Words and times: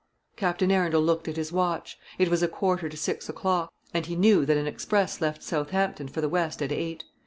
Captain 0.35 0.71
Arundel 0.71 0.99
looked 1.03 1.27
at 1.27 1.35
his 1.37 1.51
watch. 1.51 1.99
It 2.17 2.27
was 2.29 2.41
a 2.41 2.47
quarter 2.47 2.89
to 2.89 2.97
six 2.97 3.29
o'clock, 3.29 3.71
and 3.93 4.03
he 4.07 4.15
knew 4.15 4.47
that 4.47 4.57
an 4.57 4.65
express 4.65 5.21
left 5.21 5.43
Southampton 5.43 6.07
for 6.07 6.21
the 6.21 6.27
west 6.27 6.63
at 6.63 6.71
eight. 6.71 7.03